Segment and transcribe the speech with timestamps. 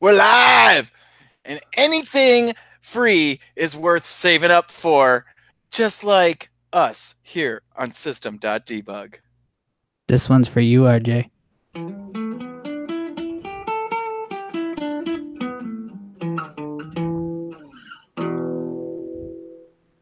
[0.00, 0.90] We're live.
[1.44, 5.26] And anything free is worth saving up for,
[5.70, 9.16] just like us here on system.debug.
[10.08, 11.28] This one's for you, RJ.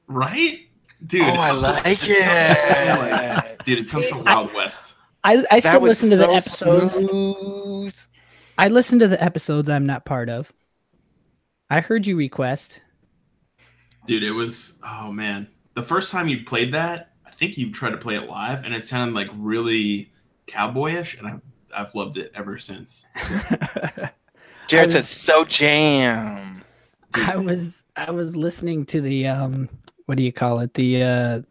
[0.06, 0.60] Right?
[1.04, 1.22] Dude.
[1.22, 3.58] Oh, I like it.
[3.64, 4.94] Dude, it sounds so Wild West.
[5.24, 6.94] I, I still listen to the so episodes.
[6.94, 7.97] smooth.
[8.58, 10.52] I listened to the episodes I'm not part of.
[11.70, 12.80] I heard you request.
[14.04, 15.48] Dude, it was oh man.
[15.74, 18.74] The first time you played that, I think you tried to play it live and
[18.74, 20.10] it sounded like really
[20.48, 21.40] cowboyish and I've
[21.72, 23.06] I've loved it ever since.
[23.20, 23.34] So,
[24.66, 26.64] Jared I said, so jam.
[27.14, 29.68] I was I was listening to the um
[30.06, 31.42] what do you call it the uh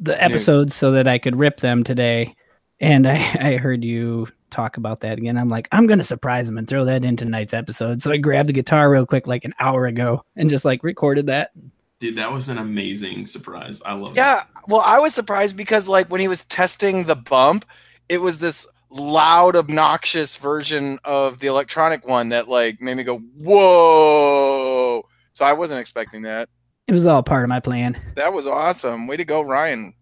[0.00, 2.34] the episodes so that I could rip them today,
[2.80, 5.36] and I I heard you talk about that again.
[5.36, 8.00] I'm like I'm gonna surprise him and throw that in tonight's episode.
[8.02, 11.26] So I grabbed the guitar real quick like an hour ago and just like recorded
[11.26, 11.50] that.
[11.98, 13.82] dude, that was an amazing surprise.
[13.84, 14.16] I love it.
[14.16, 14.44] Yeah.
[14.68, 17.64] Well, I was surprised because, like, when he was testing the bump,
[18.08, 23.18] it was this loud, obnoxious version of the electronic one that, like, made me go,
[23.18, 25.02] whoa.
[25.32, 26.48] So I wasn't expecting that.
[26.86, 28.00] It was all part of my plan.
[28.14, 29.06] That was awesome.
[29.06, 29.92] Way to go, Ryan.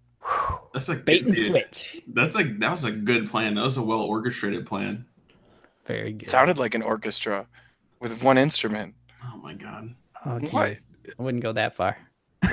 [0.73, 2.03] That's a Bait good and dude, switch.
[2.09, 3.55] That's like that was a good plan.
[3.55, 5.05] That was a well orchestrated plan.
[5.87, 6.31] Very good.
[6.31, 7.47] Sounded like an orchestra
[8.01, 8.95] with one instrument.
[9.25, 9.95] Oh my god.
[10.27, 10.77] Oh, What?
[11.19, 11.97] I wouldn't go that far.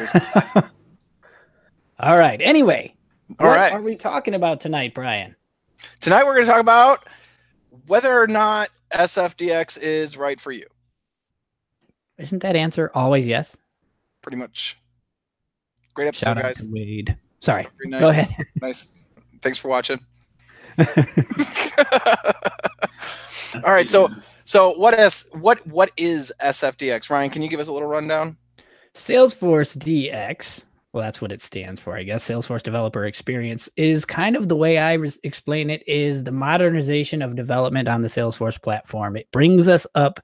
[2.00, 2.42] All right.
[2.42, 2.96] Anyway,
[3.40, 3.72] All what right.
[3.74, 5.36] are we talking about tonight, Brian?
[6.00, 6.98] Tonight we're going to talk about
[7.88, 10.66] whether or not SFDX is right for you.
[12.18, 13.56] Isn't that answer always yes?
[14.22, 14.78] Pretty much.
[15.94, 16.66] Great episode, Shout out guys.
[16.66, 17.18] to Wade.
[17.42, 17.68] Sorry.
[18.00, 18.36] Go ahead.
[18.62, 18.92] Nice.
[19.42, 20.00] Thanks for watching.
[23.66, 24.10] All right, so
[24.46, 27.10] so what is what what is SFDX?
[27.10, 28.38] Ryan, can you give us a little rundown?
[28.94, 30.64] Salesforce DX,
[30.94, 32.28] well, that's what it stands for, I guess.
[32.28, 37.22] Salesforce Developer Experience is kind of the way I res- explain it is the modernization
[37.22, 39.16] of development on the Salesforce platform.
[39.16, 40.20] It brings us up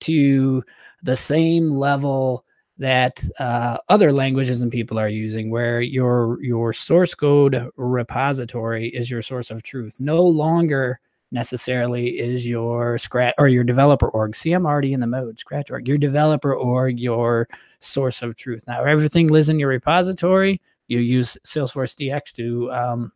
[0.00, 0.62] to
[1.02, 2.44] the same level
[2.82, 9.08] that uh, other languages and people are using, where your your source code repository is
[9.08, 10.00] your source of truth.
[10.00, 10.98] No longer
[11.30, 14.34] necessarily is your scratch or your developer org.
[14.34, 15.86] See, I'm already in the mode scratch org.
[15.86, 17.48] Your developer org, your
[17.78, 18.64] source of truth.
[18.66, 20.60] Now, everything lives in your repository.
[20.88, 23.12] You use Salesforce DX to um,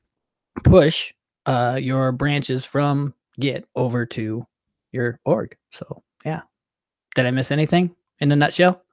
[0.63, 1.13] push
[1.45, 4.47] uh, your branches from Git over to
[4.93, 5.57] your org.
[5.73, 6.43] So, yeah.
[7.17, 8.86] Did I miss anything in a nutshell?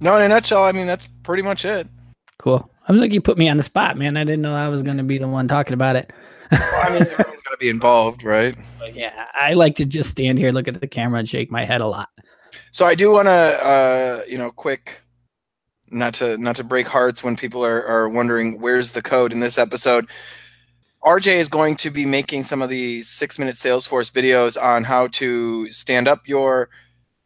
[0.00, 1.88] No, in a nutshell, I mean that's pretty much it.
[2.38, 2.70] Cool.
[2.88, 4.16] I was like, you put me on the spot, man.
[4.16, 6.12] I didn't know I was going to be the one talking about it.
[6.52, 8.56] Well, I mean, everyone's got to be involved, right?
[8.78, 11.64] But yeah, I like to just stand here, look at the camera, and shake my
[11.64, 12.10] head a lot.
[12.70, 15.00] So I do want to, uh, you know, quick,
[15.90, 19.40] not to not to break hearts when people are are wondering where's the code in
[19.40, 20.08] this episode.
[21.04, 25.08] RJ is going to be making some of the six minute Salesforce videos on how
[25.08, 26.68] to stand up your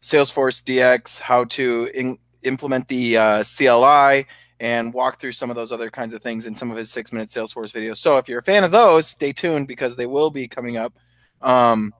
[0.03, 4.25] Salesforce DX, how to in, implement the uh, CLI,
[4.61, 7.11] and walk through some of those other kinds of things in some of his six
[7.11, 7.97] minute Salesforce videos.
[7.97, 10.93] So if you're a fan of those, stay tuned because they will be coming up.
[11.41, 11.93] Um,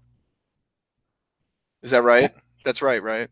[1.81, 2.31] is that right?
[2.63, 3.27] That's right, right?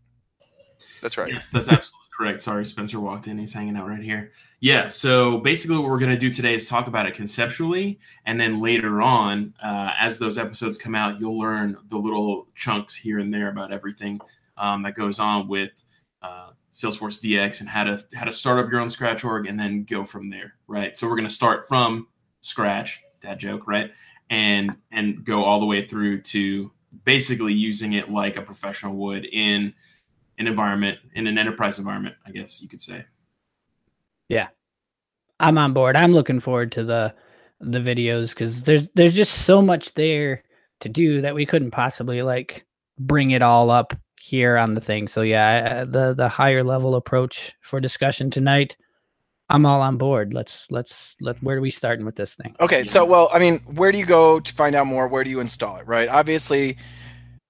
[1.01, 1.31] That's right.
[1.31, 2.41] Yes, that's absolutely correct.
[2.41, 3.37] Sorry, Spencer walked in.
[3.37, 4.31] He's hanging out right here.
[4.61, 4.89] Yeah.
[4.89, 8.59] So basically, what we're going to do today is talk about it conceptually, and then
[8.59, 13.31] later on, uh, as those episodes come out, you'll learn the little chunks here and
[13.31, 14.19] there about everything
[14.57, 15.83] um, that goes on with
[16.23, 19.59] uh, Salesforce DX and how to how to start up your own Scratch org, and
[19.59, 20.53] then go from there.
[20.67, 20.95] Right.
[20.95, 22.07] So we're going to start from
[22.41, 23.01] scratch.
[23.21, 23.91] Dad joke, right?
[24.29, 26.71] And and go all the way through to
[27.03, 29.73] basically using it like a professional would in
[30.37, 33.05] an environment in an enterprise environment i guess you could say
[34.27, 34.47] Yeah.
[35.39, 35.95] I'm on board.
[35.95, 37.13] I'm looking forward to the
[37.61, 40.43] the videos because there's there's just so much there
[40.79, 42.65] to do that we couldn't possibly like
[42.97, 45.07] bring it all up here on the thing.
[45.07, 48.75] So yeah, the the higher level approach for discussion tonight,
[49.49, 50.33] I'm all on board.
[50.33, 51.45] Let's let's let mm-hmm.
[51.45, 52.55] where are we starting with this thing?
[52.59, 55.07] Okay, so well, I mean, where do you go to find out more?
[55.07, 55.87] Where do you install it?
[55.87, 56.07] Right.
[56.09, 56.77] Obviously,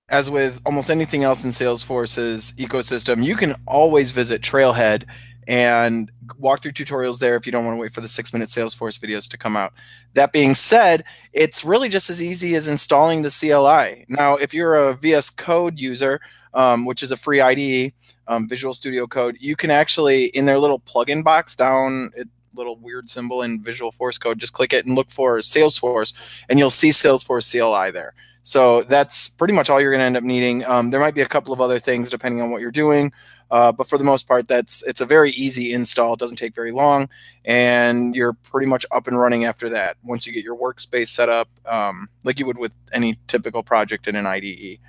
[0.10, 5.06] as with almost anything else in Salesforce's ecosystem, you can always visit Trailhead
[5.48, 8.50] and walk through tutorials there if you don't want to wait for the six minute
[8.50, 9.74] Salesforce videos to come out.
[10.14, 14.06] That being said, it's really just as easy as installing the CLI.
[14.10, 16.22] Now, if you're a VS Code user,
[16.54, 17.94] um, which is a free IDE,
[18.28, 22.78] um, Visual Studio Code, you can actually, in their little plugin box down, it, little
[22.78, 26.14] weird symbol in Visual Force Code, just click it and look for Salesforce,
[26.50, 28.14] and you'll see Salesforce CLI there.
[28.44, 30.66] So that's pretty much all you're going to end up needing.
[30.66, 33.12] Um, there might be a couple of other things depending on what you're doing,
[33.52, 36.14] uh, but for the most part, that's it's a very easy install.
[36.14, 37.10] It doesn't take very long,
[37.46, 39.98] and you're pretty much up and running after that.
[40.04, 44.08] Once you get your workspace set up, um, like you would with any typical project
[44.08, 44.80] in an IDE,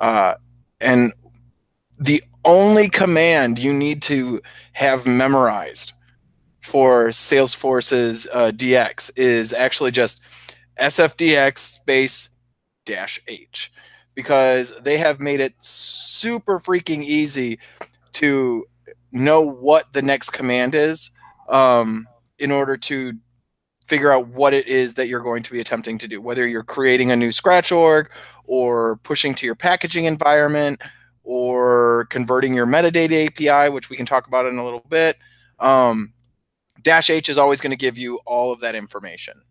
[0.00, 0.34] uh,
[0.82, 1.12] and
[1.98, 4.42] the only command you need to
[4.72, 5.92] have memorized
[6.60, 10.20] for Salesforce's uh, DX is actually just
[10.78, 12.28] SFDX space
[12.84, 13.72] dash H
[14.14, 17.58] because they have made it super freaking easy
[18.14, 18.64] to
[19.12, 21.10] know what the next command is
[21.48, 22.06] um,
[22.38, 23.14] in order to
[23.92, 26.62] figure out what it is that you're going to be attempting to do, whether you're
[26.62, 28.10] creating a new scratch org
[28.46, 30.80] or pushing to your packaging environment
[31.24, 35.18] or converting your metadata API, which we can talk about in a little bit.
[35.58, 36.14] Um,
[36.80, 39.42] Dash H is always going to give you all of that information.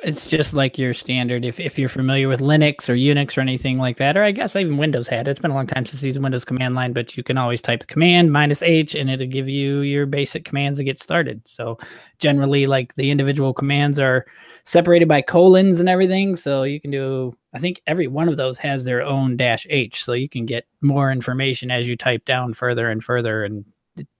[0.00, 1.44] It's just like your standard.
[1.44, 4.54] If, if you're familiar with Linux or Unix or anything like that, or I guess
[4.54, 5.32] even Windows had it.
[5.32, 7.80] It's been a long time since using Windows command line, but you can always type
[7.80, 11.46] the command minus H and it'll give you your basic commands to get started.
[11.48, 11.78] So
[12.20, 14.24] generally, like the individual commands are
[14.64, 16.36] separated by colons and everything.
[16.36, 20.04] So you can do, I think every one of those has their own dash H.
[20.04, 23.64] So you can get more information as you type down further and further and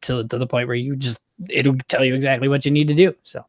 [0.03, 2.95] to, to the point where you just it'll tell you exactly what you need to
[2.95, 3.15] do.
[3.23, 3.45] So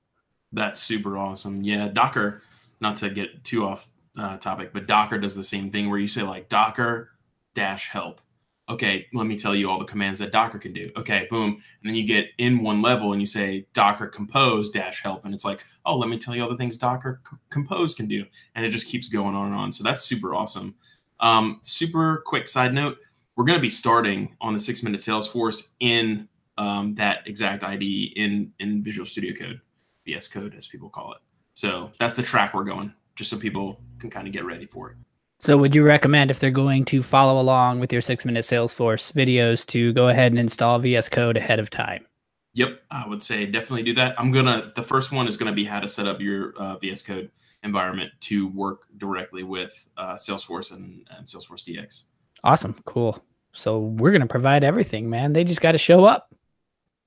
[0.52, 1.64] that's super awesome.
[1.64, 2.42] Yeah, Docker.
[2.82, 6.08] Not to get too off uh, topic, but Docker does the same thing where you
[6.08, 7.12] say like Docker
[7.54, 8.22] dash help.
[8.70, 10.92] Okay, let me tell you all the commands that Docker can do.
[10.96, 15.02] Okay, boom, and then you get in one level and you say Docker compose dash
[15.02, 17.96] help, and it's like, oh, let me tell you all the things Docker c- compose
[17.96, 18.26] can do,
[18.56, 19.72] and it just keeps going on and on.
[19.72, 20.76] So that's super awesome.
[21.20, 22.98] Um, super quick side note:
[23.36, 26.28] we're going to be starting on the six minute Salesforce in
[26.60, 29.62] um, that exact ID in in Visual Studio Code,
[30.10, 31.20] VS Code as people call it.
[31.54, 34.92] So that's the track we're going, just so people can kind of get ready for
[34.92, 34.98] it.
[35.42, 39.14] So, would you recommend if they're going to follow along with your six minute Salesforce
[39.14, 42.06] videos to go ahead and install VS Code ahead of time?
[42.54, 44.20] Yep, I would say definitely do that.
[44.20, 44.74] I'm gonna.
[44.76, 47.32] The first one is gonna be how to set up your uh, VS Code
[47.64, 52.04] environment to work directly with uh, Salesforce and, and Salesforce DX.
[52.44, 53.24] Awesome, cool.
[53.54, 55.32] So we're gonna provide everything, man.
[55.32, 56.36] They just got to show up.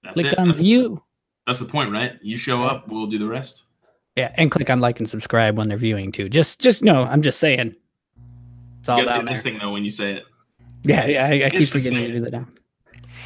[0.02, 0.38] That's click it.
[0.38, 1.02] on That's, view.
[1.46, 2.12] That's the point, right?
[2.22, 3.64] You show up, we'll do the rest.
[4.16, 6.28] Yeah, and click on like and subscribe when they're viewing too.
[6.28, 7.74] Just, just no, I'm just saying.
[8.80, 9.52] It's all You gotta down do this there.
[9.52, 10.24] thing though when you say it.
[10.82, 12.46] Yeah, yeah, I, I keep forgetting to do that now.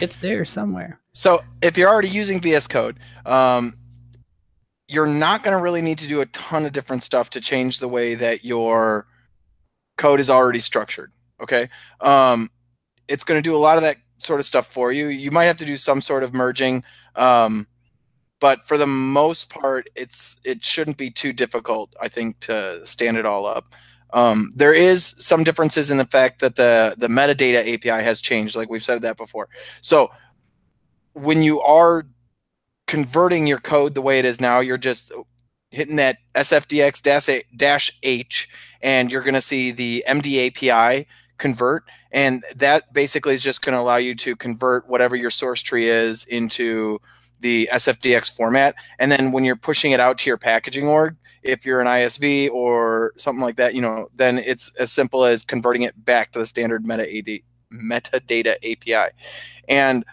[0.01, 1.01] It's there somewhere.
[1.13, 3.73] So if you're already using VS Code, um,
[4.89, 7.79] you're not going to really need to do a ton of different stuff to change
[7.79, 9.07] the way that your
[9.97, 11.13] code is already structured.
[11.41, 11.69] Okay,
[12.01, 12.51] um,
[13.09, 15.07] it's going to do a lot of that sort of stuff for you.
[15.07, 16.85] You might have to do some sort of merging,
[17.15, 17.67] um,
[18.41, 21.95] but for the most part, it's it shouldn't be too difficult.
[22.01, 23.73] I think to stand it all up.
[24.13, 28.57] Um, there is some differences in the fact that the the metadata API has changed,
[28.57, 29.49] like we've said that before.
[29.81, 30.11] So
[31.15, 32.07] when you are
[32.87, 35.13] converting your code the way it is now, you're just
[35.71, 38.49] hitting that SFDX dash H,
[38.83, 41.07] and you're going to see the MD API
[41.39, 45.63] convert, and that basically is just going to allow you to convert whatever your source
[45.63, 46.99] tree is into
[47.41, 48.75] the SFDX format.
[48.99, 52.51] And then when you're pushing it out to your packaging org, if you're an ISV
[52.51, 56.39] or something like that, you know, then it's as simple as converting it back to
[56.39, 57.41] the standard meta AD,
[57.73, 59.13] metadata API.
[59.69, 60.05] And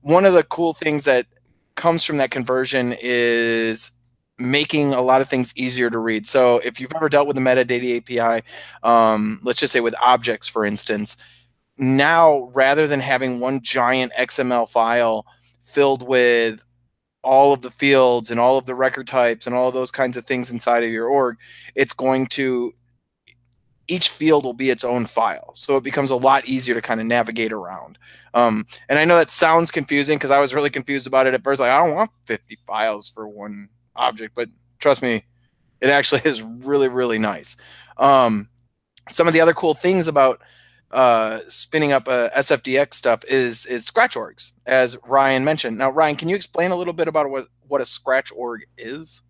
[0.00, 1.26] one of the cool things that
[1.74, 3.92] comes from that conversion is
[4.38, 6.26] making a lot of things easier to read.
[6.26, 8.44] So if you've ever dealt with the metadata API,
[8.82, 11.16] um, let's just say with objects, for instance,
[11.78, 15.26] now rather than having one giant XML file
[15.62, 16.64] filled with
[17.22, 20.26] all of the fields and all of the record types and all those kinds of
[20.26, 21.36] things inside of your org,
[21.74, 22.72] it's going to
[23.88, 25.52] each field will be its own file.
[25.54, 27.98] So it becomes a lot easier to kind of navigate around.
[28.32, 31.42] Um, and I know that sounds confusing because I was really confused about it at
[31.42, 31.60] first.
[31.60, 34.48] Like, I don't want 50 files for one object, but
[34.78, 35.24] trust me,
[35.80, 37.56] it actually is really, really nice.
[37.98, 38.48] Um,
[39.08, 40.40] some of the other cool things about
[40.92, 45.78] uh, spinning up uh, SFDX stuff is is scratch orgs, as Ryan mentioned.
[45.78, 49.22] Now, Ryan, can you explain a little bit about what what a scratch org is?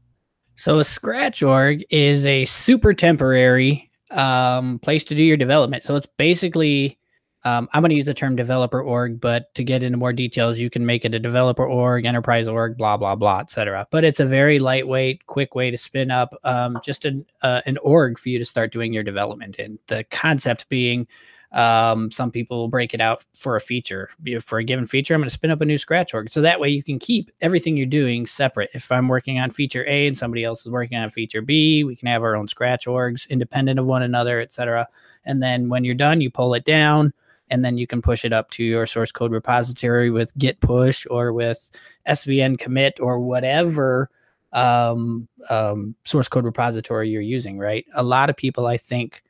[0.57, 5.83] So a scratch org is a super temporary um, place to do your development.
[5.85, 6.99] So it's basically
[7.45, 10.59] um, I'm going to use the term developer org, but to get into more details,
[10.59, 13.87] you can make it a developer org, enterprise org, blah blah blah, etc.
[13.91, 17.79] But it's a very lightweight, quick way to spin up um, just an uh, an
[17.79, 19.79] org for you to start doing your development in.
[19.89, 21.09] The concept being
[21.53, 24.11] Um, some people break it out for a feature.
[24.41, 26.31] For a given feature, I'm going to spin up a new scratch org.
[26.31, 28.71] So that way you can keep everything you're doing separate.
[28.73, 31.95] If I'm working on feature A and somebody else is working on feature B, we
[31.95, 34.89] can have our own scratch orgs independent of one another, etc.
[35.25, 37.13] And then when you're done, you pull it down
[37.53, 41.07] and then you can push it up to your source code repository with git push
[41.11, 41.71] or with
[42.09, 44.09] svn commit or whatever
[44.55, 49.23] um, um, source code repository you're using right a lot of people i think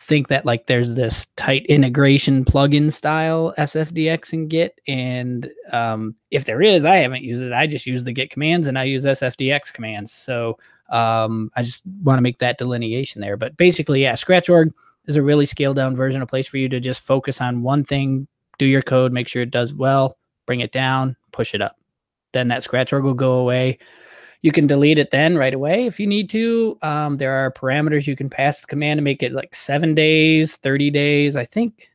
[0.00, 6.44] think that like there's this tight integration plugin style sfdx and git and um, if
[6.44, 9.04] there is i haven't used it i just use the git commands and i use
[9.04, 10.56] sfdx commands so
[10.90, 14.72] um, i just want to make that delineation there but basically yeah scratch org
[15.08, 17.82] is a really scaled down version, a place for you to just focus on one
[17.82, 18.28] thing,
[18.58, 21.76] do your code, make sure it does well, bring it down, push it up.
[22.32, 23.78] Then that scratch org will go away.
[24.42, 26.78] You can delete it then right away if you need to.
[26.82, 30.56] Um, there are parameters you can pass the command to make it like seven days,
[30.56, 31.36] 30 days.
[31.36, 31.90] I think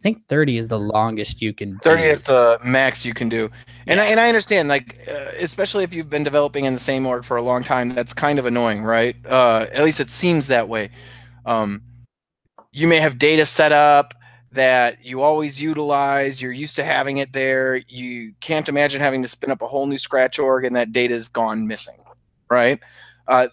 [0.00, 2.08] I think 30 is the longest you can 30 do.
[2.08, 3.50] is the max you can do.
[3.86, 4.04] And yeah.
[4.04, 7.24] I, and I understand like uh, especially if you've been developing in the same org
[7.24, 9.14] for a long time that's kind of annoying, right?
[9.26, 10.90] Uh, at least it seems that way.
[11.44, 11.82] Um,
[12.72, 14.14] you may have data set up
[14.52, 19.28] that you always utilize you're used to having it there you can't imagine having to
[19.28, 21.96] spin up a whole new scratch org and that data is gone missing
[22.50, 22.80] right?
[23.28, 23.48] Uh,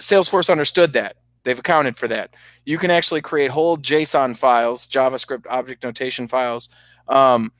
[0.00, 1.16] salesforce understood that.
[1.44, 2.34] They've accounted for that.
[2.64, 6.68] You can actually create whole json files javascript object notation files
[7.08, 7.52] um,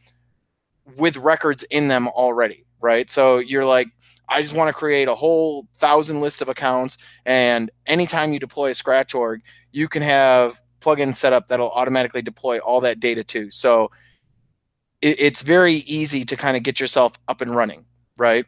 [0.97, 3.11] with records in them already right?
[3.11, 3.89] So you're like
[4.31, 6.97] i just want to create a whole thousand list of accounts
[7.27, 12.59] and anytime you deploy a scratch org you can have plugin setup that'll automatically deploy
[12.59, 13.51] all that data to.
[13.51, 13.91] So
[15.01, 17.85] it, it's very easy to kind of get yourself up and running,
[18.17, 18.47] right?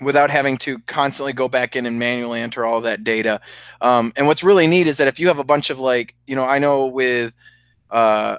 [0.00, 3.40] Without having to constantly go back in and manually enter all that data.
[3.80, 6.36] Um, and what's really neat is that if you have a bunch of like, you
[6.36, 7.34] know, I know with
[7.90, 8.38] uh,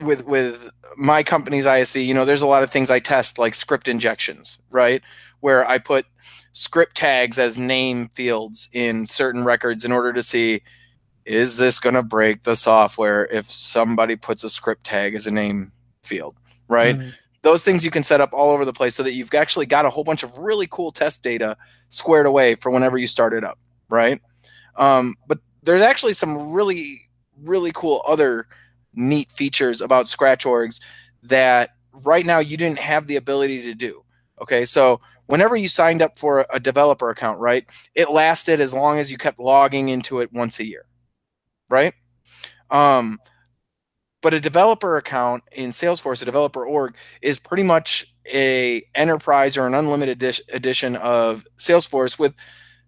[0.00, 3.54] with with my company's ISV, you know, there's a lot of things I test like
[3.54, 5.02] script injections, right?
[5.40, 6.06] Where I put
[6.52, 10.62] script tags as name fields in certain records in order to see
[11.26, 15.30] is this going to break the software if somebody puts a script tag as a
[15.30, 16.36] name field,
[16.68, 16.96] right?
[16.96, 17.10] Mm-hmm.
[17.42, 19.84] Those things you can set up all over the place so that you've actually got
[19.84, 21.56] a whole bunch of really cool test data
[21.88, 24.20] squared away for whenever you start it up, right?
[24.76, 27.08] Um, but there's actually some really,
[27.42, 28.46] really cool other
[28.94, 30.80] neat features about Scratch orgs
[31.24, 34.04] that right now you didn't have the ability to do.
[34.40, 38.98] Okay, so whenever you signed up for a developer account, right, it lasted as long
[38.98, 40.86] as you kept logging into it once a year
[41.68, 41.94] right?
[42.70, 43.18] Um,
[44.22, 49.66] but a developer account in Salesforce, a developer org, is pretty much a enterprise or
[49.66, 52.34] an unlimited edition of Salesforce with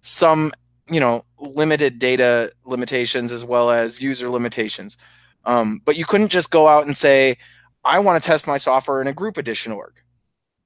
[0.02, 0.52] some,
[0.90, 4.97] you know, limited data limitations as well as user limitations.
[5.44, 7.37] Um, but you couldn't just go out and say,
[7.85, 9.94] I want to test my software in a group edition org,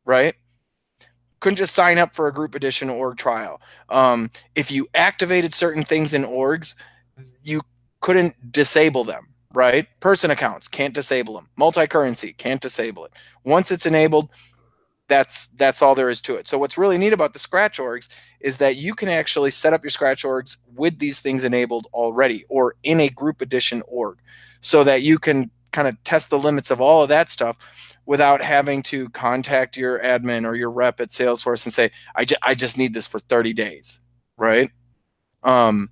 [0.05, 0.35] right?
[1.41, 3.61] Couldn't just sign up for a group edition org trial.
[3.91, 6.75] Um, if you activated certain things in orgs,
[7.43, 7.61] you
[8.03, 9.87] couldn't disable them, right?
[10.01, 11.49] Person accounts can't disable them.
[11.57, 13.13] Multi-currency can't disable it.
[13.45, 14.29] Once it's enabled,
[15.09, 16.49] that's that's all there is to it.
[16.49, 18.09] So what's really neat about the Scratch orgs
[18.41, 22.45] is that you can actually set up your Scratch orgs with these things enabled already
[22.49, 24.19] or in a group edition org
[24.61, 28.43] so that you can kind of test the limits of all of that stuff without
[28.43, 32.55] having to contact your admin or your rep at Salesforce and say, I, ju- I
[32.55, 34.01] just need this for 30 days,
[34.37, 34.71] right?
[35.43, 35.89] Um,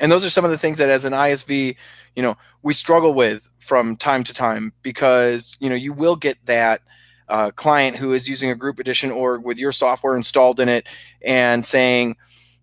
[0.00, 1.76] and those are some of the things that as an isv
[2.14, 6.38] you know we struggle with from time to time because you know you will get
[6.46, 6.82] that
[7.28, 10.86] uh, client who is using a group edition org with your software installed in it
[11.24, 12.14] and saying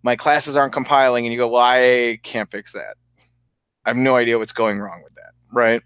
[0.03, 2.95] my classes aren't compiling and you go well i can't fix that.
[3.85, 5.81] I have no idea what's going wrong with that right?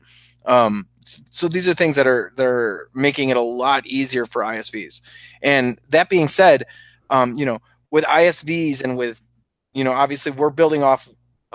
[0.45, 0.87] Um,
[1.29, 5.01] so these are things that are they're making it a lot easier for isvs
[5.41, 6.65] and that being said
[7.09, 7.59] um, you know
[7.91, 9.21] with isvs and with
[9.73, 11.07] you know obviously we're building off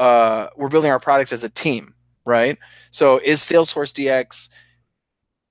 [0.03, 1.95] uh, we're building our product as a team,
[2.25, 2.59] right?
[2.91, 4.49] So is Salesforce DX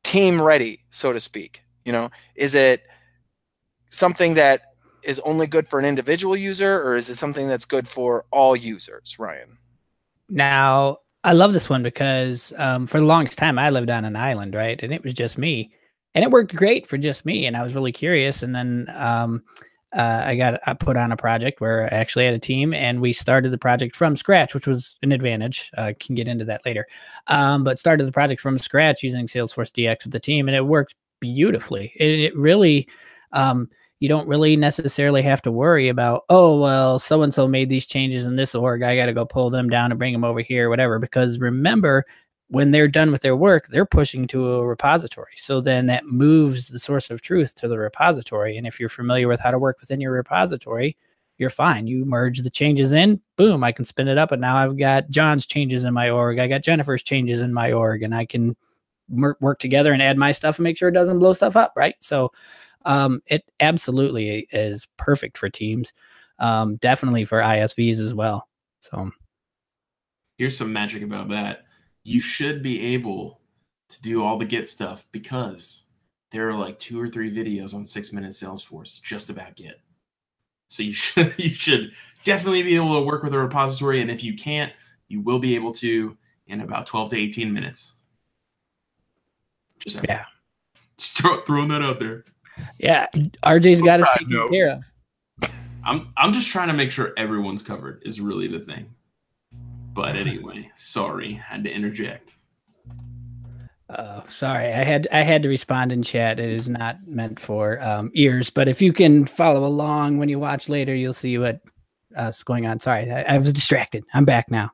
[0.03, 1.61] team ready, so to speak?
[1.85, 2.83] You know, is it
[3.91, 7.87] something that is only good for an individual user, or is it something that's good
[7.87, 9.57] for all users, Ryan?
[10.27, 14.17] Now, I love this one because um, for the longest time I lived on an
[14.17, 15.71] island, right, and it was just me,
[16.13, 19.43] and it worked great for just me, and I was really curious, and then um,
[19.93, 23.01] uh, I got I put on a project where I actually had a team and
[23.01, 25.69] we started the project from scratch, which was an advantage.
[25.77, 26.87] I uh, can get into that later.
[27.27, 30.65] Um, but started the project from scratch using Salesforce DX with the team and it
[30.65, 31.91] worked beautifully.
[31.95, 32.87] It, it really,
[33.33, 33.69] um,
[33.99, 37.85] you don't really necessarily have to worry about, oh, well, so and so made these
[37.85, 38.83] changes in this org.
[38.83, 40.99] I got to go pull them down and bring them over here, whatever.
[40.99, 42.05] Because remember,
[42.51, 45.31] when they're done with their work, they're pushing to a repository.
[45.37, 48.57] So then that moves the source of truth to the repository.
[48.57, 50.97] And if you're familiar with how to work within your repository,
[51.37, 51.87] you're fine.
[51.87, 54.33] You merge the changes in, boom, I can spin it up.
[54.33, 56.39] And now I've got John's changes in my org.
[56.39, 58.57] I got Jennifer's changes in my org, and I can
[59.07, 61.71] work together and add my stuff and make sure it doesn't blow stuff up.
[61.77, 61.95] Right.
[62.01, 62.33] So,
[62.83, 65.93] um, it absolutely is perfect for teams.
[66.37, 68.49] Um, definitely for ISVs as well.
[68.81, 69.09] So
[70.37, 71.63] here's some magic about that.
[72.03, 73.41] You should be able
[73.89, 75.83] to do all the Git stuff because
[76.31, 79.79] there are like two or three videos on six minute Salesforce just about Git.
[80.69, 81.91] So you should you should
[82.23, 84.71] definitely be able to work with a repository, and if you can't,
[85.07, 86.17] you will be able to
[86.47, 87.93] in about 12 to 18 minutes.
[89.79, 90.25] Just yeah,
[90.97, 92.25] just throw, throwing that out there.
[92.77, 93.07] Yeah,
[93.43, 94.83] RJ's got us taken care of.
[95.83, 98.93] I'm I'm just trying to make sure everyone's covered is really the thing.
[99.93, 102.33] But anyway, sorry, had to interject.
[103.89, 106.39] Uh, sorry, I had I had to respond in chat.
[106.39, 110.39] It is not meant for um, ears, but if you can follow along when you
[110.39, 111.59] watch later, you'll see what
[112.15, 112.79] uh, going on.
[112.79, 114.03] Sorry, I, I, was distracted.
[114.13, 114.71] I'm back now.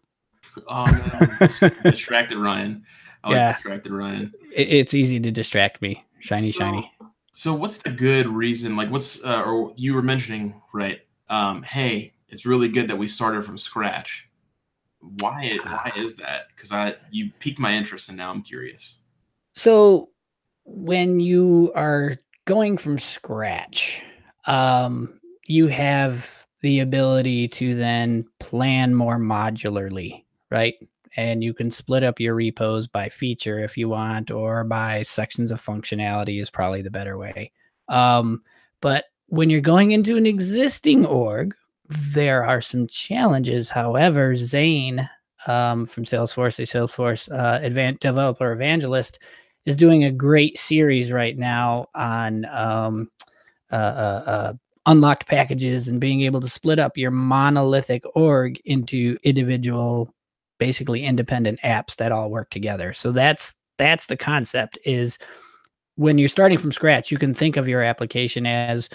[0.67, 1.49] Oh
[1.83, 2.83] distracted Ryan.
[3.23, 3.53] I yeah.
[3.53, 4.31] distracted Ryan.
[4.55, 6.05] It, it's easy to distract me.
[6.19, 6.91] Shiny, so, shiny.
[7.31, 8.75] So what's the good reason?
[8.75, 10.99] Like what's uh, or you were mentioning, right?
[11.29, 14.26] Um, hey, it's really good that we started from scratch.
[14.99, 16.47] Why why is that?
[16.55, 18.99] Because I you piqued my interest and now I'm curious.
[19.55, 20.09] So
[20.65, 24.01] when you are going from scratch,
[24.45, 30.75] um, you have the ability to then plan more modularly, right?
[31.17, 35.51] and you can split up your repos by feature if you want or by sections
[35.51, 37.51] of functionality is probably the better way
[37.89, 38.41] um,
[38.79, 41.53] but when you're going into an existing org
[41.89, 45.09] there are some challenges however Zayne
[45.47, 49.19] um, from salesforce a salesforce uh, developer evangelist
[49.65, 53.09] is doing a great series right now on um,
[53.71, 54.53] uh, uh, uh,
[54.85, 60.13] unlocked packages and being able to split up your monolithic org into individual
[60.57, 62.93] basically independent apps that all work together.
[62.93, 65.19] So that's that's the concept is
[65.95, 68.89] when you're starting from scratch, you can think of your application as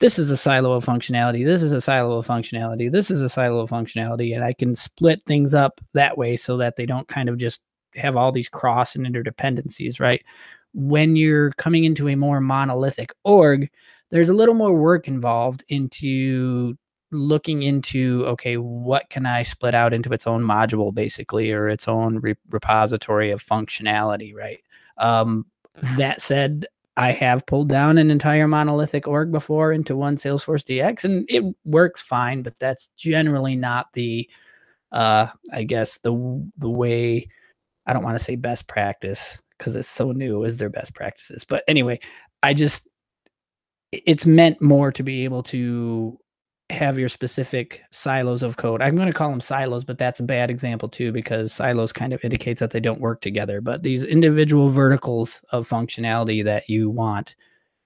[0.00, 3.28] this is a silo of functionality, this is a silo of functionality, this is a
[3.28, 7.08] silo of functionality, and I can split things up that way so that they don't
[7.08, 7.60] kind of just
[7.94, 10.24] have all these cross and interdependencies, right?
[10.72, 13.70] When you're coming into a more monolithic org,
[14.10, 16.76] there's a little more work involved into
[17.10, 21.88] looking into okay what can i split out into its own module basically or its
[21.88, 24.60] own re- repository of functionality right
[24.98, 25.46] um,
[25.96, 26.66] that said
[26.98, 31.44] i have pulled down an entire monolithic org before into one salesforce dx and it
[31.64, 34.28] works fine but that's generally not the
[34.92, 36.12] uh, i guess the
[36.58, 37.26] the way
[37.86, 41.44] i don't want to say best practice because it's so new is their best practices
[41.44, 41.98] but anyway
[42.42, 42.88] i just
[43.92, 46.18] it's meant more to be able to
[46.70, 48.82] have your specific silos of code.
[48.82, 52.12] I'm going to call them silos, but that's a bad example too because silos kind
[52.12, 53.60] of indicates that they don't work together.
[53.60, 57.36] But these individual verticals of functionality that you want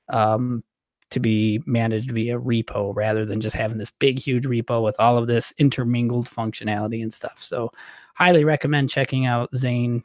[0.08, 0.64] um,
[1.10, 5.16] to be managed via repo rather than just having this big, huge repo with all
[5.16, 7.38] of this intermingled functionality and stuff.
[7.40, 7.70] So,
[8.14, 10.02] highly recommend checking out Zayne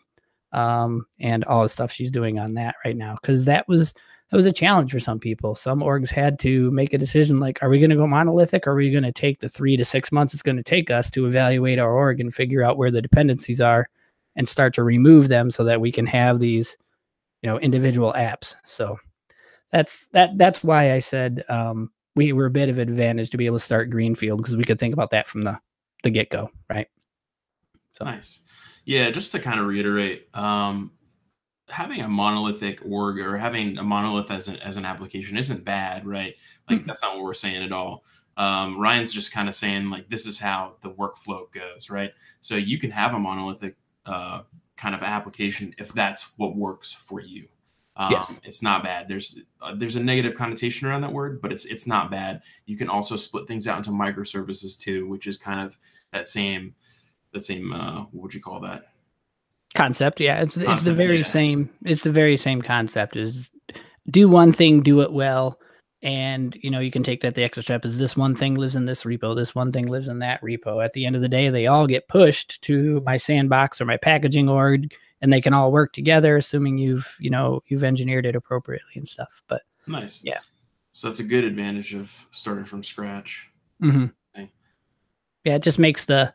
[0.52, 3.94] um, and all the stuff she's doing on that right now because that was
[4.30, 5.56] that was a challenge for some people.
[5.56, 8.68] Some orgs had to make a decision like, are we going to go monolithic?
[8.68, 10.92] Or are we going to take the three to six months it's going to take
[10.92, 13.88] us to evaluate our org and figure out where the dependencies are
[14.36, 16.76] and start to remove them so that we can have these,
[17.42, 18.56] you know, individual apps.
[18.66, 19.00] So
[19.72, 20.38] that's that.
[20.38, 23.64] That's why I said um, we were a bit of advantage to be able to
[23.64, 25.58] start greenfield because we could think about that from the
[26.04, 26.88] the get go, right?
[27.98, 28.42] So nice.
[28.86, 30.92] Yeah, just to kind of reiterate, um,
[31.70, 36.06] having a monolithic org or having a monolith as an, as an application isn't bad,
[36.06, 36.36] right?
[36.70, 36.88] Like mm-hmm.
[36.88, 38.04] that's not what we're saying at all.
[38.38, 42.12] Um, Ryan's just kind of saying like this is how the workflow goes, right?
[42.42, 43.76] So you can have a monolithic
[44.06, 44.44] uh,
[44.76, 47.48] kind of application if that's what works for you.
[47.98, 48.40] Um, yes.
[48.44, 49.08] It's not bad.
[49.08, 52.44] There's uh, there's a negative connotation around that word, but it's it's not bad.
[52.68, 55.78] You can also split things out into microservices too, which is kind of
[56.14, 56.76] that same
[57.34, 58.92] that same uh, what would you call that?
[59.78, 61.24] Concept yeah it's concept, it's the very yeah.
[61.24, 63.50] same it's the very same concept is
[64.10, 65.60] do one thing do it well
[66.02, 68.76] and you know you can take that the extra step is this one thing lives
[68.76, 71.30] in this repo this one thing lives in that repo at the end of the
[71.30, 75.54] day they all get pushed to my sandbox or my packaging org and they can
[75.54, 80.22] all work together assuming you've you know you've engineered it appropriately and stuff but nice
[80.24, 80.40] yeah
[80.98, 83.52] So that's a good advantage of starting from scratch.
[83.84, 84.06] Mm-hmm.
[84.36, 84.50] Okay.
[85.44, 86.34] Yeah, it just makes the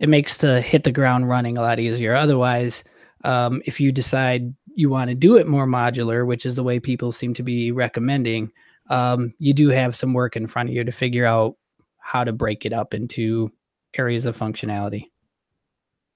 [0.00, 2.14] it makes the hit the ground running a lot easier.
[2.14, 2.84] Otherwise,
[3.24, 6.80] um, if you decide you want to do it more modular, which is the way
[6.80, 8.50] people seem to be recommending,
[8.90, 11.56] um, you do have some work in front of you to figure out
[11.98, 13.50] how to break it up into
[13.96, 15.04] areas of functionality.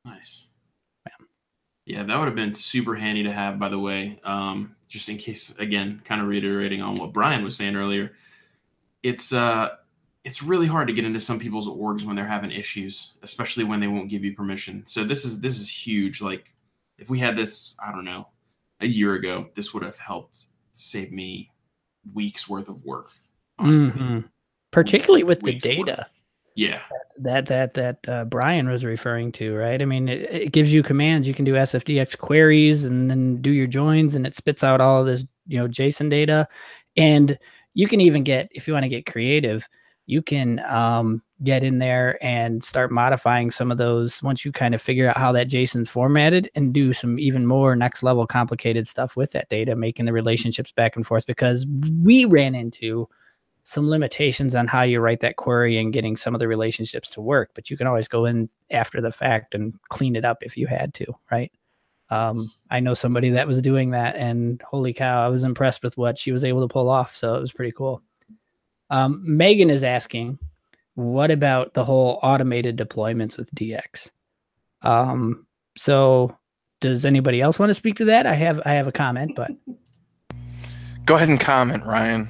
[0.04, 0.48] Nice.
[1.06, 1.26] Yeah,
[1.86, 4.20] yeah that would have been super handy to have, by the way.
[4.24, 8.12] Um, just in case, again, kind of reiterating on what Brian was saying earlier.
[9.02, 9.70] It's uh,
[10.24, 13.80] it's really hard to get into some people's orgs when they're having issues, especially when
[13.80, 14.84] they won't give you permission.
[14.86, 16.20] So this is this is huge.
[16.20, 16.52] Like
[16.98, 18.28] if we had this, I don't know,
[18.80, 21.50] a year ago, this would have helped save me
[22.14, 23.10] weeks worth of work.
[23.60, 24.20] Mm-hmm.
[24.70, 26.06] Particularly with the data.
[26.54, 26.80] Yeah.
[27.18, 29.80] that that that uh, Brian was referring to, right?
[29.80, 31.28] I mean, it, it gives you commands.
[31.28, 35.00] You can do SFDX queries and then do your joins, and it spits out all
[35.00, 36.48] of this, you know, JSON data.
[36.96, 37.38] And
[37.74, 39.68] you can even get, if you want to get creative,
[40.08, 44.74] you can um, get in there and start modifying some of those once you kind
[44.74, 48.88] of figure out how that JSON's formatted, and do some even more next level complicated
[48.88, 51.26] stuff with that data, making the relationships back and forth.
[51.26, 51.66] Because
[52.02, 53.06] we ran into
[53.64, 57.20] some limitations on how you write that query and getting some of the relationships to
[57.20, 60.56] work, but you can always go in after the fact and clean it up if
[60.56, 61.52] you had to, right?
[62.08, 65.98] Um, I know somebody that was doing that, and holy cow, I was impressed with
[65.98, 67.14] what she was able to pull off.
[67.14, 68.00] So it was pretty cool.
[68.90, 70.38] Um, Megan is asking,
[70.94, 74.10] what about the whole automated deployments with DX?
[74.82, 75.46] Um,
[75.76, 76.36] so
[76.80, 78.26] does anybody else want to speak to that?
[78.26, 79.50] I have I have a comment, but
[81.08, 82.28] Go ahead and comment, Ryan.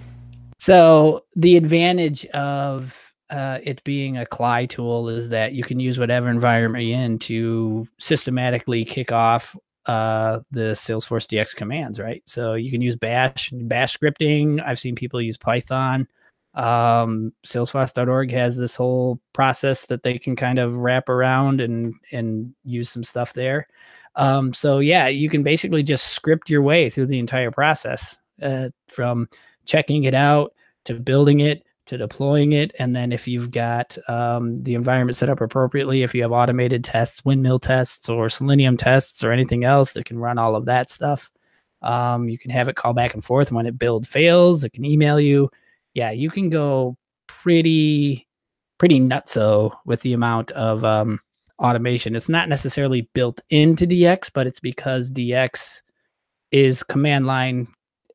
[0.60, 5.98] So the advantage of uh, it being a CLI tool is that you can use
[5.98, 12.22] whatever environment you're in to systematically kick off uh, the Salesforce DX commands, right?
[12.26, 14.64] So you can use Bash, Bash scripting.
[14.64, 16.06] I've seen people use Python.
[16.54, 22.54] Um, Salesforce.org has this whole process that they can kind of wrap around and and
[22.64, 23.68] use some stuff there.
[24.16, 28.70] Um, so yeah, you can basically just script your way through the entire process uh,
[28.88, 29.28] from
[29.64, 30.52] checking it out
[30.86, 32.72] to building it to deploying it.
[32.78, 36.84] And then if you've got um, the environment set up appropriately if you have automated
[36.84, 40.90] tests windmill tests or selenium tests or anything else that can run all of that
[40.90, 41.30] stuff
[41.80, 43.52] um, you can have it call back and forth.
[43.52, 45.50] When it build fails it can email you
[45.98, 48.26] yeah you can go pretty
[48.78, 51.18] pretty nutso with the amount of um,
[51.58, 55.82] automation it's not necessarily built into dx but it's because dx
[56.52, 57.66] is command line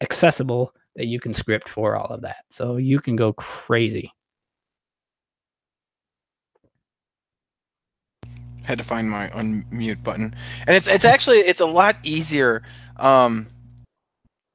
[0.01, 2.45] accessible that you can script for all of that.
[2.51, 4.11] So you can go crazy.
[8.63, 10.33] Had to find my unmute button,
[10.65, 12.63] and it's it's actually it's a lot easier
[12.95, 13.47] um,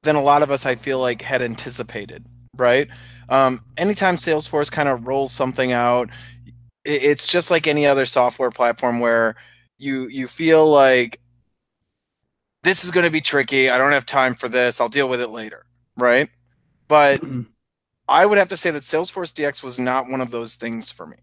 [0.01, 2.25] than a lot of us I feel like had anticipated.
[2.59, 2.87] Right?
[3.29, 6.09] Um, anytime Salesforce kind of rolls something out,
[6.85, 9.35] it's just like any other software platform where
[9.77, 11.19] you you feel like
[12.63, 13.69] this is going to be tricky.
[13.69, 14.81] I don't have time for this.
[14.81, 15.65] I'll deal with it later.
[15.97, 16.29] Right?
[16.87, 17.45] But Mhm.
[18.07, 21.05] I would have to say that Salesforce DX was not one of those things for
[21.05, 21.17] me.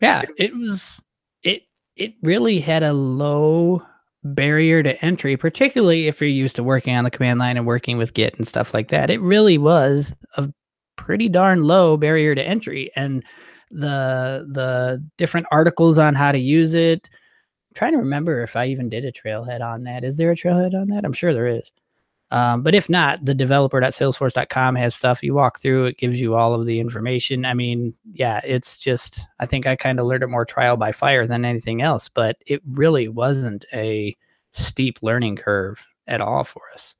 [0.00, 1.00] Yeah, it was
[1.42, 1.62] it
[1.94, 3.82] it really had a low
[4.34, 7.98] barrier to entry, particularly if you're used to working on the command line and working
[7.98, 9.10] with Git and stuff like that.
[9.10, 10.48] It really was a
[10.96, 13.24] pretty darn low barrier to entry and
[13.70, 17.08] the the different articles on how to use it.
[17.12, 20.04] I'm trying to remember if I even did a trailhead on that.
[20.04, 21.04] Is there a trailhead on that?
[21.04, 21.70] I'm sure there is.
[22.30, 25.86] Um, but if not, the developer.salesforce.com has stuff you walk through.
[25.86, 27.44] It gives you all of the information.
[27.44, 30.92] I mean, yeah, it's just, I think I kind of learned it more trial by
[30.92, 34.16] fire than anything else, but it really wasn't a
[34.52, 36.94] steep learning curve at all for us.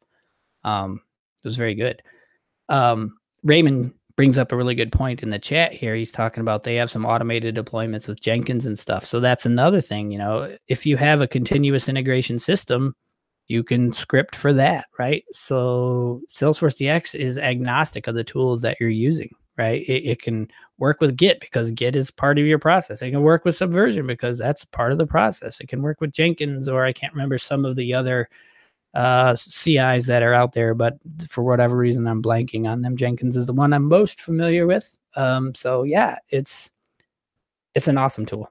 [0.64, 1.00] Um,
[1.42, 2.02] it was very good.
[2.68, 5.94] Um, Raymond brings up a really good point in the chat here.
[5.94, 9.06] He's talking about they have some automated deployments with Jenkins and stuff.
[9.06, 12.94] So that's another thing, you know, if you have a continuous integration system,
[13.48, 15.24] you can script for that, right?
[15.32, 19.82] So Salesforce DX is agnostic of the tools that you're using, right?
[19.82, 23.02] It, it, can work with Git because Git is part of your process.
[23.02, 25.60] It can work with Subversion because that's part of the process.
[25.60, 28.28] It can work with Jenkins, or I can't remember some of the other
[28.94, 32.96] uh, CIs that are out there, but for whatever reason, I'm blanking on them.
[32.96, 34.98] Jenkins is the one I'm most familiar with.
[35.16, 36.70] Um, so yeah, it's
[37.74, 38.50] it's an awesome tool.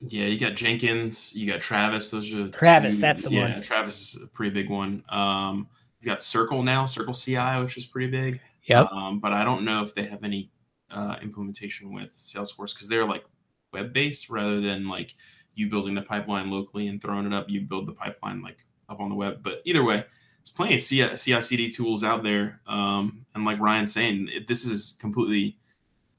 [0.00, 2.10] Yeah, you got Jenkins, you got Travis.
[2.10, 3.62] Those are the Travis, two- that's the yeah, one.
[3.62, 5.04] Travis is a pretty big one.
[5.08, 5.68] Um,
[6.00, 8.40] you got Circle now, Circle CI, which is pretty big.
[8.64, 8.90] Yep.
[8.92, 10.50] Um, but I don't know if they have any
[10.90, 13.24] uh, implementation with Salesforce because they're like
[13.72, 15.14] web based rather than like
[15.54, 17.48] you building the pipeline locally and throwing it up.
[17.48, 19.42] You build the pipeline like up on the web.
[19.42, 24.28] But either way, there's plenty of CI/CD tools out there, um, and like Ryan's saying,
[24.30, 25.58] it, this is completely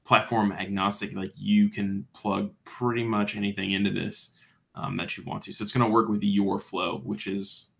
[0.04, 1.14] platform agnostic.
[1.14, 4.32] Like you can plug pretty much anything into this
[4.74, 5.52] um, that you want to.
[5.52, 7.70] So it's going to work with your flow, which is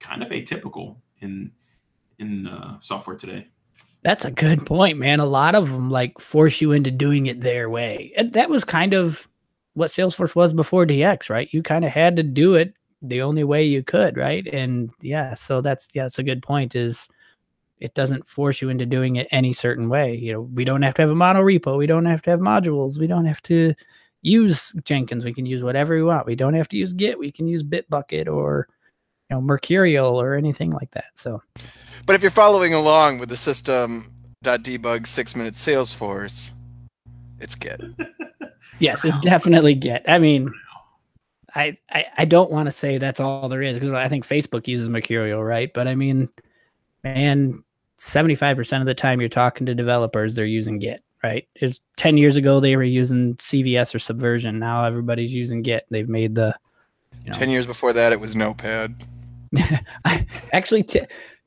[0.00, 1.52] kind of atypical in
[2.18, 3.48] in uh, software today.
[4.02, 5.20] That's a good point, man.
[5.20, 8.12] A lot of them like force you into doing it their way.
[8.16, 9.28] And that was kind of
[9.74, 11.48] what Salesforce was before DX, right?
[11.52, 14.46] You kind of had to do it the only way you could, right?
[14.46, 16.74] And yeah, so that's yeah, that's a good point.
[16.74, 17.08] Is
[17.82, 20.14] it doesn't force you into doing it any certain way.
[20.14, 21.76] You know, we don't have to have a mono repo.
[21.76, 22.96] We don't have to have modules.
[22.96, 23.74] We don't have to
[24.22, 25.24] use Jenkins.
[25.24, 26.26] We can use whatever we want.
[26.26, 27.18] We don't have to use Git.
[27.18, 28.68] We can use Bitbucket or
[29.28, 31.06] you know Mercurial or anything like that.
[31.14, 31.42] So,
[32.06, 36.52] but if you're following along with the system.debug six minute Salesforce,
[37.40, 37.80] it's Git.
[38.78, 40.04] yes, it's definitely Git.
[40.06, 40.52] I mean,
[41.54, 44.66] I, I, I don't want to say that's all there is because I think Facebook
[44.66, 45.72] uses Mercurial, right?
[45.72, 46.28] But I mean,
[47.04, 47.62] man,
[47.98, 51.46] 75% of the time you're talking to developers, they're using Git, right?
[51.54, 54.58] It's 10 years ago, they were using CVS or Subversion.
[54.58, 55.86] Now everybody's using Git.
[55.90, 56.54] They've made the.
[57.24, 59.04] You know, 10 years before that, it was Notepad.
[60.52, 61.02] Actually, t-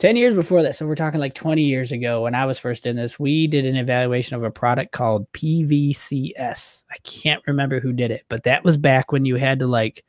[0.06, 2.86] 10 years before that, so we're talking like 20 years ago when I was first
[2.86, 6.84] in this, we did an evaluation of a product called PVCS.
[6.92, 10.06] I can't remember who did it, but that was back when you had to like,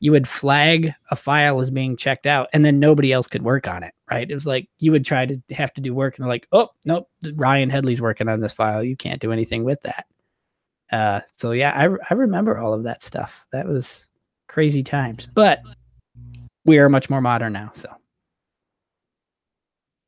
[0.00, 3.68] you would flag a file as being checked out and then nobody else could work
[3.68, 4.30] on it, right?
[4.30, 7.10] It was like you would try to have to do work and like, oh, nope,
[7.34, 8.82] Ryan Headley's working on this file.
[8.82, 10.06] You can't do anything with that.
[10.90, 13.44] Uh, so yeah, I, I remember all of that stuff.
[13.52, 14.08] That was
[14.48, 15.60] crazy times, but
[16.64, 17.72] we are much more modern now.
[17.74, 17.94] So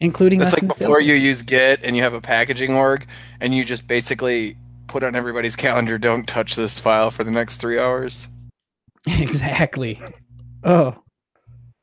[0.00, 3.06] including it's like before you use git and you have a packaging org
[3.40, 4.56] and you just basically
[4.86, 8.28] put on everybody's calendar don't touch this file for the next three hours.
[9.08, 10.02] Exactly.
[10.64, 10.96] Oh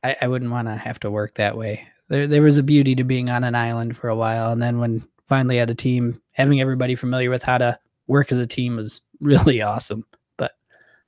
[0.02, 1.88] i, I wouldn't want to have to work that way.
[2.08, 4.78] There, there was a beauty to being on an island for a while and then
[4.78, 8.76] when finally had a team having everybody familiar with how to work as a team
[8.76, 10.04] was really awesome
[10.36, 10.52] but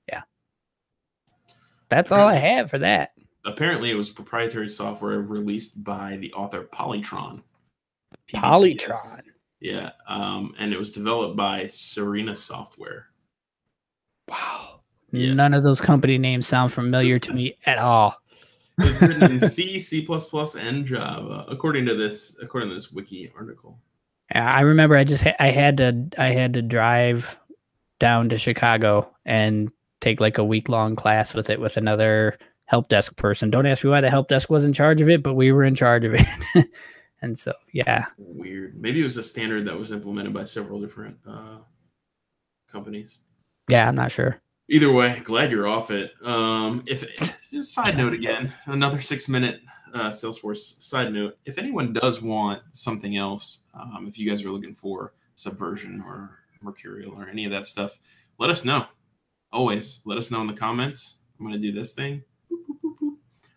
[0.09, 0.23] yeah.
[1.90, 3.11] That's all i have for that
[3.47, 7.43] apparently it was proprietary software released by the author Polytron.
[8.29, 8.41] PVCS.
[8.41, 9.21] Polytron.
[9.61, 13.07] Yeah, um, and it was developed by Serena Software.
[14.29, 14.81] Wow.
[15.13, 15.33] Yeah.
[15.33, 18.17] None of those company names sound familiar to me at all.
[18.79, 20.07] it was written in C, C++,
[20.59, 23.79] and Java, according to this according to this wiki article.
[24.35, 27.39] Yeah, I remember I just ha- I had to I had to drive
[27.99, 32.89] down to Chicago and take like a week long class with it with another help
[32.89, 33.51] desk person.
[33.51, 35.65] Don't ask me why the help desk was in charge of it, but we were
[35.65, 36.27] in charge of it.
[37.23, 38.07] and so, yeah.
[38.19, 38.81] Weird.
[38.81, 41.59] Maybe it was a standard that was implemented by several different uh,
[42.71, 43.21] companies.
[43.69, 44.41] Yeah, I'm not sure.
[44.69, 46.13] Either way, glad you're off it.
[46.25, 47.05] Um, if
[47.53, 49.61] just side note again, another six minute
[49.95, 51.39] uh, Salesforce side note.
[51.45, 56.41] If anyone does want something else, um, if you guys are looking for Subversion or
[56.63, 57.99] Mercurial or any of that stuff,
[58.39, 58.87] let us know.
[59.53, 61.19] Always let us know in the comments.
[61.39, 62.23] I'm going to do this thing.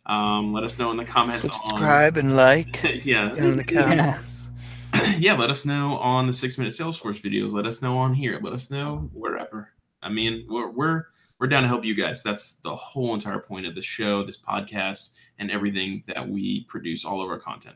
[0.09, 1.41] Um, let us know in the comments.
[1.41, 2.81] Subscribe on, and like.
[3.05, 3.35] yeah.
[3.35, 4.49] In the comments.
[4.93, 5.13] Yeah.
[5.19, 7.53] yeah, let us know on the six minute Salesforce videos.
[7.53, 8.39] Let us know on here.
[8.41, 9.69] Let us know wherever.
[10.01, 11.03] I mean, we're we're
[11.39, 12.23] we're down to help you guys.
[12.23, 17.05] That's the whole entire point of the show, this podcast, and everything that we produce,
[17.05, 17.75] all of our content.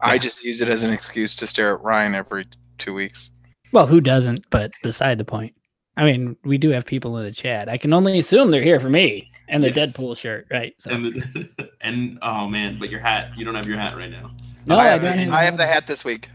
[0.00, 2.46] I just use it as an excuse to stare at Ryan every
[2.78, 3.30] two weeks.
[3.70, 4.44] Well, who doesn't?
[4.50, 5.54] But beside the point.
[5.96, 7.68] I mean, we do have people in the chat.
[7.68, 9.96] I can only assume they're here for me and the yes.
[9.96, 10.74] Deadpool shirt, right?
[10.78, 10.90] So.
[10.90, 14.30] And, the, and oh man, but your hat, you don't have your hat right now.
[14.66, 16.30] No, I, have, I have the hat this week.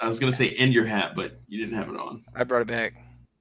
[0.00, 2.24] I was gonna say and your hat, but you didn't have it on.
[2.34, 2.94] I brought it back.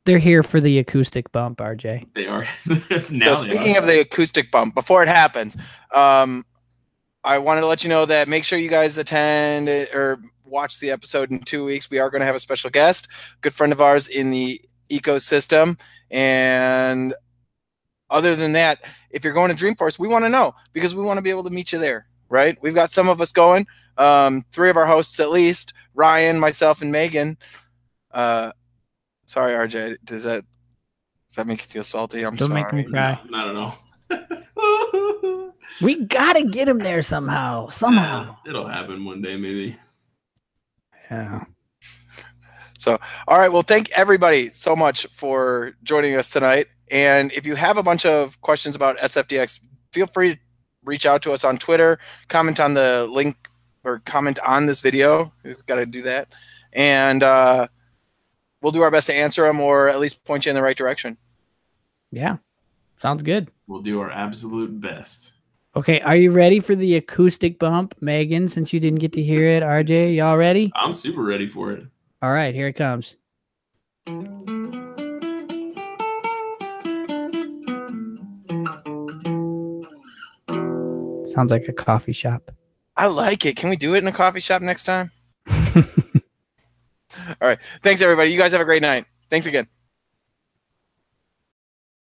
[0.05, 2.13] They're here for the acoustic bump, RJ.
[2.15, 2.47] They are.
[3.11, 3.79] now so speaking are.
[3.79, 5.55] of the acoustic bump, before it happens,
[5.93, 6.43] um,
[7.23, 10.89] I wanted to let you know that make sure you guys attend or watch the
[10.89, 11.89] episode in two weeks.
[11.89, 13.07] We are going to have a special guest,
[13.41, 15.79] good friend of ours in the ecosystem.
[16.09, 17.13] And
[18.11, 21.17] other than that, if you're going to Dreamforce, we want to know because we want
[21.17, 22.55] to be able to meet you there, right?
[22.61, 23.65] We've got some of us going,
[23.97, 27.37] um, three of our hosts at least, Ryan, myself, and Megan.
[28.11, 28.51] Uh,
[29.25, 29.97] sorry, RJ.
[30.03, 30.43] Does that
[31.29, 32.23] does that make you feel salty?
[32.23, 32.63] I'm Don't sorry.
[32.63, 33.19] make me cry.
[33.29, 35.53] No, I don't know.
[35.81, 37.69] we gotta get him there somehow.
[37.69, 38.35] Somehow.
[38.43, 39.77] Yeah, it'll happen one day, maybe.
[41.09, 41.45] Yeah.
[42.79, 42.97] So,
[43.27, 43.51] all right.
[43.51, 46.67] Well, thank everybody so much for joining us tonight.
[46.91, 49.59] And if you have a bunch of questions about SFDX,
[49.91, 50.39] feel free to
[50.83, 53.49] reach out to us on Twitter, comment on the link
[53.83, 55.31] or comment on this video.
[55.43, 56.27] You've got to do that.
[56.73, 57.67] And uh,
[58.61, 60.77] we'll do our best to answer them or at least point you in the right
[60.77, 61.17] direction.
[62.11, 62.37] Yeah.
[63.01, 63.49] Sounds good.
[63.67, 65.33] We'll do our absolute best.
[65.73, 68.49] Okay, are you ready for the acoustic bump, Megan?
[68.49, 70.69] Since you didn't get to hear it, RJ, y'all ready?
[70.75, 71.85] I'm super ready for it.
[72.21, 73.15] All right, here it comes.
[81.31, 82.51] Sounds like a coffee shop.
[82.97, 83.55] I like it.
[83.55, 85.11] Can we do it in a coffee shop next time?
[85.75, 85.83] All
[87.41, 87.59] right.
[87.81, 88.31] Thanks, everybody.
[88.31, 89.05] You guys have a great night.
[89.29, 89.67] Thanks again.